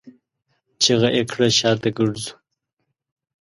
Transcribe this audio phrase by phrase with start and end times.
[0.81, 1.47] چيغه يې کړه!
[1.59, 2.31] شاته ګرځو!